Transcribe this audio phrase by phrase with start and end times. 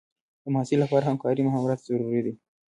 [0.43, 2.33] د محصل لپاره همکارۍ مهارت ضروري دی.